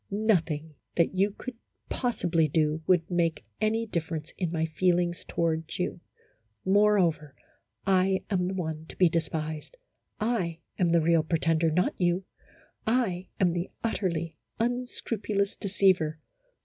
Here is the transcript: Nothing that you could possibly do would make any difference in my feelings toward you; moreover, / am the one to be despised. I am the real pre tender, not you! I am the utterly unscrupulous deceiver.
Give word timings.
Nothing 0.09 0.73
that 0.95 1.13
you 1.13 1.29
could 1.29 1.55
possibly 1.87 2.47
do 2.47 2.81
would 2.87 3.07
make 3.11 3.45
any 3.61 3.85
difference 3.85 4.33
in 4.35 4.51
my 4.51 4.65
feelings 4.65 5.23
toward 5.27 5.77
you; 5.77 5.99
moreover, 6.65 7.35
/ 7.65 7.85
am 7.85 8.47
the 8.47 8.55
one 8.55 8.87
to 8.87 8.95
be 8.95 9.09
despised. 9.09 9.77
I 10.19 10.57
am 10.79 10.89
the 10.89 11.01
real 11.01 11.21
pre 11.21 11.37
tender, 11.37 11.69
not 11.69 11.93
you! 12.01 12.25
I 12.87 13.27
am 13.39 13.53
the 13.53 13.69
utterly 13.83 14.37
unscrupulous 14.59 15.53
deceiver. 15.53 16.17